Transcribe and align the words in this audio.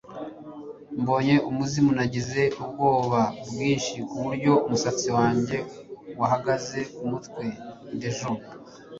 mbonye 0.99 1.35
umuzimu, 1.49 1.91
nagize 1.99 2.41
ubwoba 2.63 3.21
bwinshi 3.51 3.95
kuburyo 4.09 4.51
umusatsi 4.65 5.07
wanjye 5.17 5.57
wahagaze 6.19 6.79
kumutwe. 6.95 7.43
(dejo 7.99 8.31